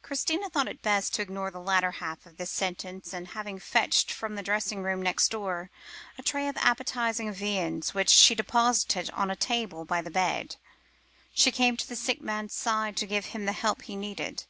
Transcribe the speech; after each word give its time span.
Christina 0.00 0.48
thought 0.48 0.68
it 0.68 0.80
best 0.80 1.12
to 1.12 1.20
ignore 1.20 1.50
the 1.50 1.60
latter 1.60 1.90
half 1.90 2.24
of 2.24 2.38
this 2.38 2.48
sentence, 2.50 3.12
and 3.12 3.28
having 3.28 3.58
fetched 3.58 4.10
from 4.10 4.34
the 4.34 4.42
dressing 4.42 4.82
room 4.82 5.02
next 5.02 5.28
door, 5.28 5.70
a 6.16 6.22
tray 6.22 6.48
of 6.48 6.56
appetising 6.56 7.30
viands, 7.30 7.92
which 7.92 8.08
she 8.08 8.34
deposited 8.34 9.10
on 9.10 9.30
a 9.30 9.36
table 9.36 9.84
by 9.84 10.00
the 10.00 10.10
bed, 10.10 10.56
she 11.34 11.52
came 11.52 11.76
to 11.76 11.86
the 11.86 11.94
sick 11.94 12.22
man's 12.22 12.54
side 12.54 12.96
to 12.96 13.06
give 13.06 13.26
him 13.26 13.44
the 13.44 13.52
help 13.52 13.82
he 13.82 13.96
needed. 13.96 14.44